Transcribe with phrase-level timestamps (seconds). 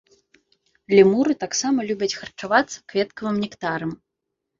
[0.95, 3.91] Лемуры таксама любяць харчавацца кветкавым нектарам.